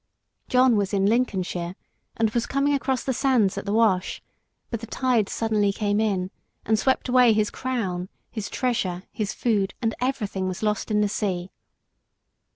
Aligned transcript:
John 0.49 0.77
was 0.77 0.95
in 0.95 1.05
Lincolnshire, 1.05 1.75
and 2.17 2.31
was 2.31 2.47
coming 2.47 2.73
across 2.73 3.03
the 3.03 3.13
sands 3.13 3.55
at 3.55 3.65
the 3.67 3.71
Wash, 3.71 4.19
but 4.71 4.79
the 4.79 4.87
tide 4.87 5.29
suddenly 5.29 5.71
came 5.71 5.99
in 5.99 6.31
and 6.65 6.79
swept 6.79 7.07
away 7.07 7.33
his 7.33 7.51
crown, 7.51 8.09
his 8.31 8.49
treasure, 8.49 9.03
his 9.11 9.31
food, 9.31 9.75
and 9.79 9.93
everything 10.01 10.47
was 10.47 10.63
lost 10.63 10.89
in 10.89 11.01
the 11.01 11.07
sea. 11.07 11.51